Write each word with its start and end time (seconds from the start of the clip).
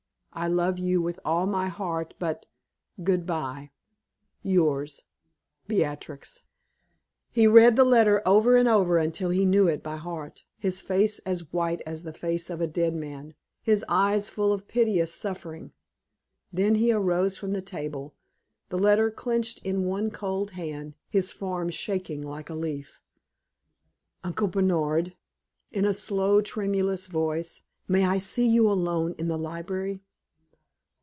I 0.33 0.47
love 0.47 0.79
you 0.79 1.01
with 1.01 1.19
all 1.25 1.45
my 1.45 1.67
heart, 1.67 2.13
but 2.17 2.45
good 3.03 3.25
bye. 3.25 3.71
Yours, 4.41 5.01
"BEATRIX." 5.67 6.43
He 7.31 7.47
read 7.47 7.75
the 7.75 7.83
letter 7.83 8.21
over 8.25 8.55
and 8.55 8.65
over 8.65 8.97
until 8.97 9.29
he 9.29 9.45
knew 9.45 9.67
it 9.67 9.83
by 9.83 9.97
heart, 9.97 10.45
his 10.57 10.79
face 10.79 11.19
as 11.25 11.51
white 11.51 11.81
as 11.85 12.03
the 12.03 12.13
face 12.13 12.49
of 12.49 12.61
a 12.61 12.65
dead 12.65 12.95
man, 12.95 13.33
his 13.61 13.83
eyes 13.89 14.29
full 14.29 14.53
of 14.53 14.69
piteous 14.69 15.13
suffering. 15.13 15.73
Then 16.53 16.75
he 16.75 16.93
arose 16.93 17.35
from 17.37 17.51
the 17.51 17.61
table, 17.61 18.15
the 18.69 18.79
letter 18.79 19.11
clinched 19.11 19.59
in 19.65 19.83
one 19.83 20.11
cold 20.11 20.51
hand, 20.51 20.93
his 21.09 21.29
form 21.29 21.69
shaking 21.69 22.21
like 22.21 22.49
a 22.49 22.55
leaf. 22.55 23.01
"Uncle 24.23 24.47
Bernard," 24.47 25.13
in 25.73 25.83
a 25.83 25.93
low, 26.09 26.39
tremulous 26.41 27.07
voice 27.07 27.63
"may 27.89 28.05
I 28.05 28.17
see 28.17 28.47
you 28.47 28.71
alone 28.71 29.13
in 29.17 29.27
the 29.27 29.37
library?" 29.37 29.99